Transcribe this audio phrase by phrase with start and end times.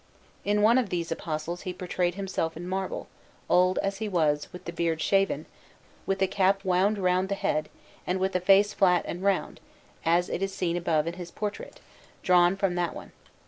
[0.43, 3.07] In one of these Apostles he portrayed himself in marble,
[3.47, 5.45] old, as he was, with the beard shaven,
[6.07, 7.69] with the cap wound round the head,
[8.07, 9.59] and with the face flat and round,
[10.03, 11.79] as it is seen above in his portrait,
[12.23, 13.11] drawn from that one.